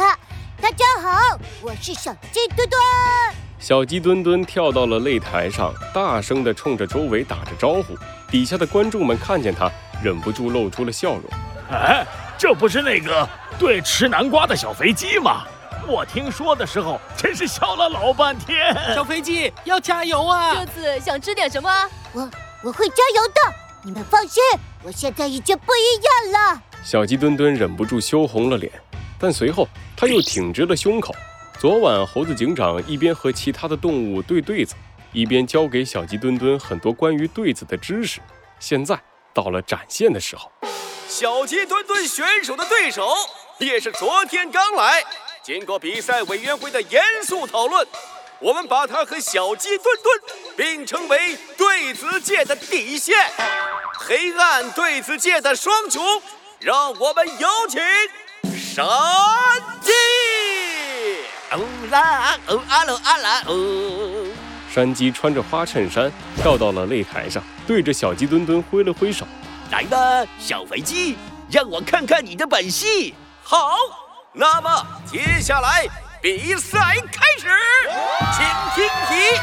[0.00, 0.18] 啊，
[0.58, 2.80] 大家好，我是小鸡墩墩。
[3.58, 7.94] 小鸡墩墩跳到了擂台上，大声的冲着周围打着招呼。
[8.30, 9.70] 底下的观众们看见他，
[10.02, 11.24] 忍不住露出了笑容。
[11.70, 12.06] 哎，
[12.38, 13.28] 这不是那个
[13.58, 15.44] 对吃南瓜的小飞机吗？
[15.86, 18.74] 我听说的时候，真是笑了老半天。
[18.94, 20.54] 小飞机要加油啊！
[20.54, 21.70] 这次想吃点什么？
[22.14, 22.30] 我
[22.64, 24.42] 我会加油的，你们放心，
[24.84, 26.62] 我现在已经不一样了。
[26.82, 28.72] 小鸡墩墩忍不住羞红了脸，
[29.22, 31.14] 但随后他又挺直了胸口。
[31.60, 34.74] 昨晚，猴子警长一边和其他的动物对对子，
[35.12, 38.20] 一边教给小鸡墩墩很多关于对子的知识。
[38.58, 39.00] 现在
[39.32, 40.50] 到了展现的时候，
[41.06, 43.08] 小鸡墩墩选手的对手
[43.58, 45.04] 也是昨天刚来。
[45.44, 47.86] 经过比赛委员会的严肃讨论，
[48.40, 53.16] 我们把他和小鸡墩墩并称为对子界的底线，
[54.00, 56.02] 黑暗对子界的双雄。
[56.58, 57.80] 让我们有请
[58.74, 58.86] 山
[59.82, 59.90] 鸡！
[61.50, 64.26] 哦啦哦啊喽啊啦哦！
[64.72, 69.26] 山鸡穿着花衬衫跳到了擂台上，对着小鸡墩墩挥了挥手
[69.70, 71.18] ：“来吧，小肥鸡，
[71.50, 72.86] 让我看看你的本事。”
[73.44, 73.76] 好。
[74.34, 75.86] 那么接下来
[76.22, 77.46] 比赛开始，
[78.32, 78.42] 请
[78.74, 79.38] 听题：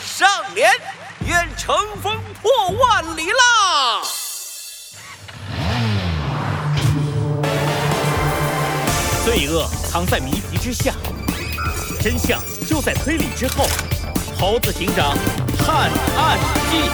[0.00, 0.70] 上联
[1.26, 3.42] “愿乘风破万里浪”，
[9.28, 10.94] 罪恶藏在谜题之下，
[12.00, 13.66] 真相就在推理之后。
[14.40, 15.14] 猴子警长
[15.58, 16.38] 探案
[16.70, 16.88] 记，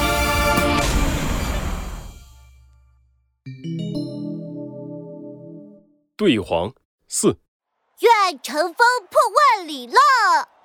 [6.17, 6.73] 对黄。
[7.07, 7.39] 四，
[8.01, 9.21] 愿乘风破
[9.57, 9.97] 万里浪。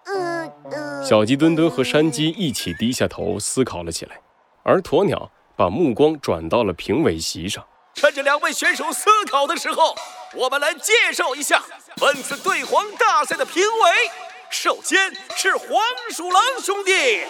[0.08, 1.06] 嗯嗯。
[1.06, 4.20] 小鸡墩墩和山鸡一起低下头思考了起来，
[4.64, 7.64] 而鸵鸟把目光转到了评委席上。
[7.94, 9.94] 趁着两位选手思考的时候，
[10.36, 11.64] 我们来介绍一下
[11.96, 14.12] 本次对黄大赛的评委。
[14.52, 15.70] 首先是黄
[16.12, 17.22] 鼠狼兄弟，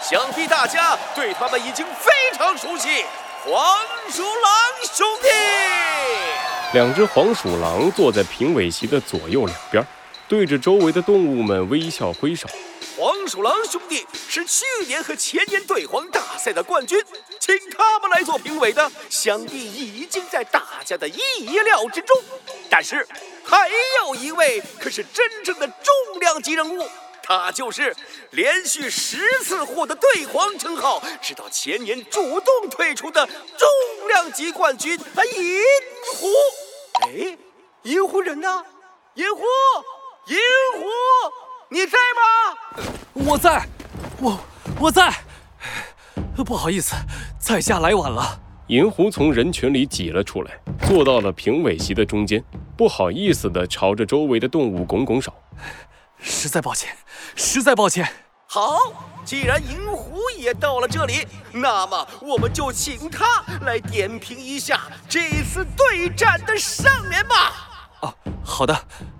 [0.00, 3.04] 想必大家对他们已经非常熟悉。
[3.44, 3.78] 黄
[4.10, 4.52] 鼠狼
[4.92, 5.28] 兄弟。
[6.72, 9.84] 两只黄鼠狼坐在评委席的左右两边，
[10.28, 12.48] 对着周围的动物们微笑挥手。
[12.96, 16.98] 黄鼠狼兄弟是去年和前年对黄大赛的冠军，
[17.46, 22.20] 请他们来做评委的，想必已经在大家的意料之中。
[22.68, 23.06] 但是
[23.44, 23.70] 还
[24.02, 26.84] 有一位可是真正的重量级人物。
[27.22, 27.94] 他就是
[28.30, 35.62] 连续十次获得“对皇”称号，直到前年主动退出的重量级冠军银
[36.14, 36.28] 狐。
[37.02, 37.38] 哎，
[37.82, 38.64] 银狐人呢？
[39.14, 39.42] 银狐，
[40.26, 40.36] 银
[40.74, 40.86] 狐，
[41.68, 42.82] 你在吗？
[43.12, 43.68] 我在，
[44.20, 44.40] 我
[44.80, 45.12] 我在。
[46.44, 46.94] 不好意思，
[47.46, 48.40] 在下来晚了。
[48.66, 52.42] 银狐从人群里挤了出来，坐到了评委席的中间，
[52.76, 55.32] 不好意思地朝着周围的动物拱拱手。
[56.18, 56.92] 实在抱歉，
[57.36, 58.04] 实在抱歉。
[58.48, 58.92] 好，
[59.24, 67.54] 既然银狐也到了这里，那么我们就请他来点评一下这次对战的上联吧。
[68.02, 68.76] 哦，好的。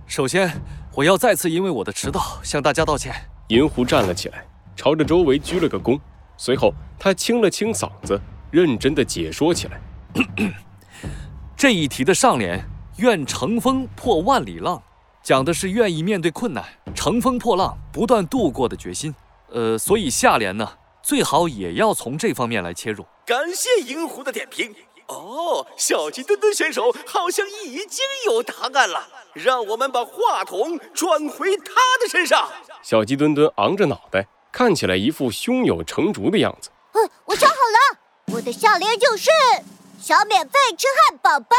[0.08, 0.60] 首先，
[0.94, 3.14] 我要再次因为我的迟到向大家道歉。
[3.50, 4.44] 银狐站了起来，
[4.74, 6.00] 朝着周围鞠了个躬，
[6.36, 8.20] 随后他清了清嗓子，
[8.50, 9.80] 认真的解说起来。
[11.56, 14.82] 这一题的上联“愿乘风破万里浪”。
[15.22, 16.64] 讲的是愿意面对困难、
[16.94, 19.12] 乘风破浪、不断度过的决心。
[19.48, 23.04] 呃，所以下联呢，最好也要从这方面来切入。
[23.24, 24.72] 感谢银狐的点评。
[25.08, 32.48] 哦，小鸡墩墩选手好像已经有答案了，让我们把话筒转回他的身上。
[32.82, 36.70] 小鸡墩墩昂着脑袋，看起来一副胸有成竹的样子。
[36.92, 37.98] 嗯，我想好了，
[38.32, 39.28] 我的下联就是
[40.00, 41.56] 想免费吃汉堡包。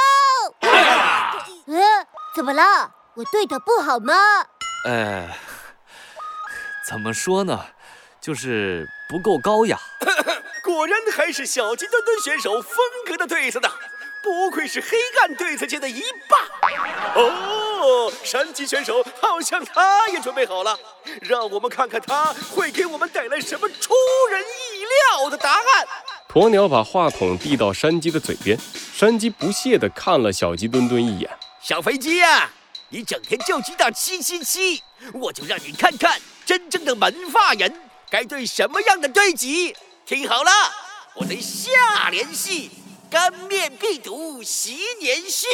[1.67, 2.91] 嗯，怎么了？
[3.13, 4.15] 我对的不好吗？
[4.85, 5.29] 呃，
[6.89, 7.67] 怎么说呢，
[8.19, 9.77] 就是不够高雅。
[10.65, 13.69] 果然还是小鸡墩墩选手风格的对子呢，
[14.27, 16.37] 不愧是黑暗对子界的一霸。
[17.15, 20.77] 哦，山鸡选手好像他也准备好了，
[21.21, 23.93] 让我们看看他会给我们带来什么出
[24.29, 24.83] 人意
[25.21, 25.61] 料的答案。
[26.29, 28.57] 鸵鸟把话筒递到山鸡的嘴边，
[28.93, 31.29] 山鸡不屑地看了小鸡墩墩一眼。
[31.63, 32.49] 小飞机呀！
[32.89, 34.81] 你整天就知道七七七，
[35.13, 39.75] 我就让你看看真正的门化人该对什么样的对己。
[40.05, 40.51] 听好了，
[41.15, 42.69] 我的下联是
[43.09, 44.71] “干面必读十
[45.01, 45.45] 年诗”。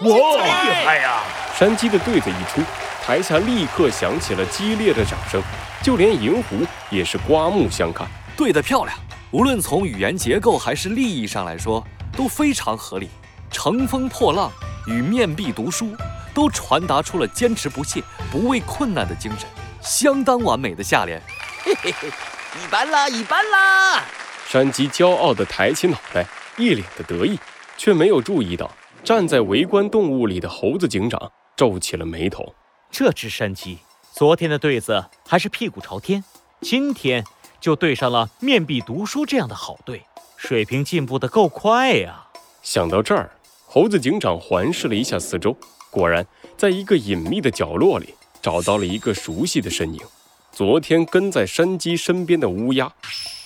[0.00, 0.50] 哇，厉
[0.84, 1.22] 害呀！
[1.58, 2.60] 山鸡的对子一出，
[3.04, 5.42] 台下立刻响起了激烈的掌声，
[5.82, 6.56] 就连银狐
[6.90, 8.06] 也是刮目相看。
[8.36, 8.98] 对得漂亮，
[9.30, 11.84] 无论从语言结构还是立意上来说，
[12.16, 13.08] 都非常合理。
[13.50, 14.50] 乘风破浪
[14.86, 15.94] 与面壁读书。
[16.34, 19.48] 都传达出了坚持不懈、不畏困难的精神，
[19.80, 21.22] 相当完美的下联。
[21.62, 24.02] 嘿嘿嘿，一般啦，一般啦。
[24.48, 27.38] 山鸡骄傲地抬起脑袋，一脸的得意，
[27.76, 28.70] 却没有注意到
[29.02, 32.54] 站在围观动物里的猴子警长皱起了眉头。
[32.90, 33.78] 这只山鸡
[34.12, 36.22] 昨天的对子还是屁股朝天，
[36.60, 37.24] 今天
[37.60, 40.02] 就对上了面壁读书这样的好队，
[40.36, 42.28] 水平进步的够快呀！
[42.62, 43.32] 想到这儿，
[43.66, 45.56] 猴子警长环视了一下四周，
[45.90, 46.24] 果然
[46.56, 50.00] 在一个隐秘的角落里找到了一个熟悉的身影——
[50.52, 52.92] 昨天跟在山鸡身边的乌鸦。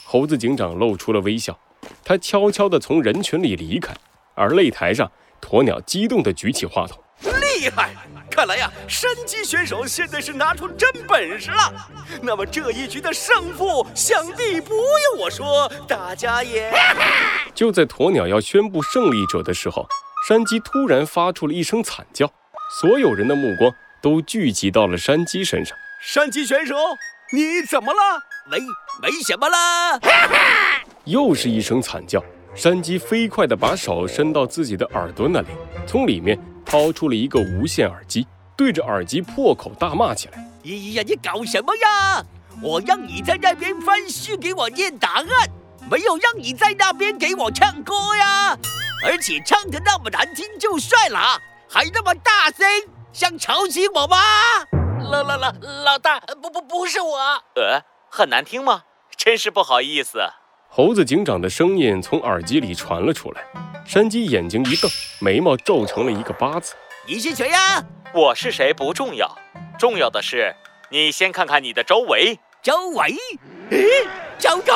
[0.04, 1.58] 猴子警长露出了微笑，
[2.04, 3.94] 他悄悄地从人群里离开，
[4.34, 7.94] 而擂台上，鸵鸟激动地举起话筒：“厉害！
[8.30, 11.72] 看来呀，山鸡选手现在是拿出真本事了。
[12.22, 16.72] 那么这一局的胜负，想必不用我说，大家也……”
[17.54, 19.88] 就在鸵鸟要宣布胜利者的时候，
[20.28, 22.30] 山鸡突然发出了一声惨叫，
[22.80, 25.76] 所有人的目光都聚集到了山鸡身上。
[26.00, 26.76] 山鸡选手，
[27.32, 27.98] 你怎么了？
[28.48, 28.58] 没
[29.02, 29.98] 没什么啦！
[31.08, 32.22] 又是一声惨叫，
[32.54, 35.48] 山鸡飞快地把手伸到自己的耳朵那里，
[35.86, 42.22] 从里面掏出了一个无线耳机，对着耳机破口大骂起来：“咦呀，你搞什么呀？
[42.62, 45.26] 我让你在那边翻书给我念答案，
[45.90, 48.54] 没有让你在那边给我唱歌呀！
[49.02, 51.40] 而且唱的那么难听就算了，
[51.70, 52.68] 还那么大声，
[53.14, 54.18] 想吵醒我吗？”
[55.10, 55.50] 老老老
[55.84, 57.16] 老大，不不不是我，
[57.54, 57.80] 呃。
[58.10, 58.82] 很难听吗？
[59.16, 60.18] 真是不好意思。
[60.70, 63.42] 猴子警长的声音从耳机里传了出来。
[63.86, 64.88] 山鸡眼睛一瞪，
[65.18, 66.74] 眉毛皱成了一个八字。
[67.06, 67.82] 你是谁呀？
[68.12, 69.36] 我是谁不重要，
[69.78, 70.54] 重要的是
[70.90, 72.38] 你先看看你的周围。
[72.62, 73.16] 周围？
[73.70, 74.06] 咦，
[74.38, 74.74] 糟糕！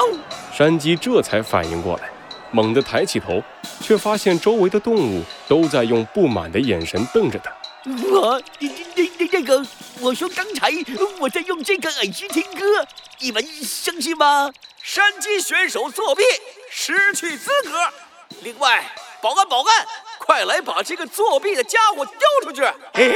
[0.50, 2.08] 山鸡这才反应过来，
[2.50, 3.42] 猛地抬起头，
[3.80, 7.52] 却发现周围的动物都在用不满的眼神瞪着他。
[8.10, 8.40] 我，
[9.42, 9.66] 你你你这个，
[10.00, 10.72] 我说刚才
[11.18, 12.86] 我在用这个耳机听歌，
[13.18, 14.50] 你们相信吗？
[14.82, 16.22] 山鸡选手作弊，
[16.70, 17.70] 失去资格。
[18.42, 18.84] 另外，
[19.20, 19.86] 保安保安，
[20.18, 22.62] 快来把这个作弊的家伙丢出去！
[22.92, 23.12] 哎，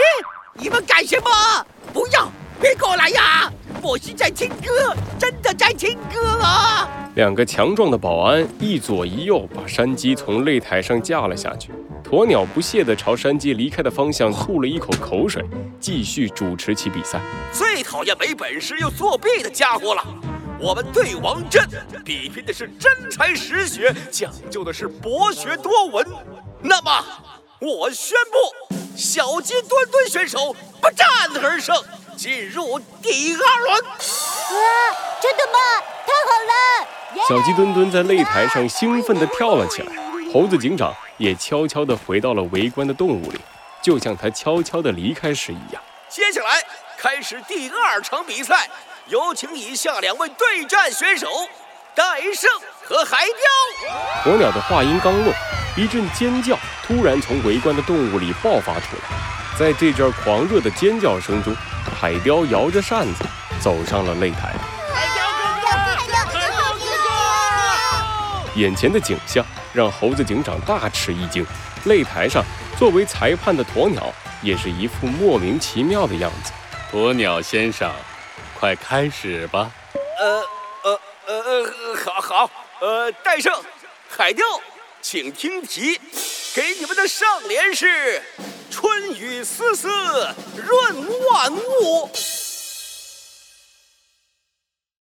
[0.54, 1.66] 你们干什么？
[1.92, 2.28] 不要，
[2.60, 3.50] 别过来呀！
[3.82, 6.88] 我是在听歌，真的在听歌啊！
[7.14, 11.72] 两个强壮的保安一左一右把山鸡从擂台上架了下去。
[12.08, 15.44] 鸵鸟不屑地朝山鸡离开的方向吐了一口口水，
[15.80, 17.20] 继续主持起比赛。
[17.52, 20.06] 最讨厌没本事又作弊的家伙了！
[20.60, 21.68] 我们对王镇
[22.04, 26.06] 比拼的是真才实学，讲究的是博学多闻。
[26.62, 27.04] 那么，
[27.60, 31.06] 我宣布，小鸡墩墩选手不战
[31.42, 31.74] 而胜，
[32.16, 33.82] 进入第二轮。
[33.82, 35.58] 哇，真的吗？
[36.06, 37.28] 太好了！
[37.28, 39.92] 小鸡墩墩在擂台上兴奋地跳了起来。
[40.32, 40.94] 猴子警长。
[41.18, 43.40] 也悄悄地回到了围观的动物里，
[43.82, 45.82] 就像他悄悄地离开时一样。
[46.08, 46.62] 接下来
[46.98, 48.68] 开始第二场比赛，
[49.06, 51.28] 有请以下两位对战选手：
[51.94, 52.50] 戴胜
[52.82, 53.92] 和海雕。
[54.22, 55.32] 火鸟的话音刚落，
[55.76, 59.58] 一阵尖叫突然从围观的动物里爆发出来。
[59.58, 61.54] 在这阵狂热的尖叫声中，
[61.98, 63.24] 海雕摇着扇子
[63.58, 64.54] 走上了擂台。
[68.56, 69.44] 眼前的景象。
[69.72, 71.46] 让猴子警长大吃一惊，
[71.84, 72.42] 擂台上
[72.78, 74.10] 作为裁判的鸵鸟
[74.40, 76.50] 也是一副莫名其妙的样子。
[76.90, 77.92] 鸵鸟先生，
[78.58, 79.70] 快开始吧。
[80.18, 80.42] 呃
[80.82, 83.52] 呃呃呃，好好，呃，戴胜，
[84.08, 84.46] 海雕，
[85.02, 86.00] 请听题，
[86.54, 88.22] 给你们的上联是
[88.72, 89.88] “春雨丝丝
[90.56, 92.10] 润万物”。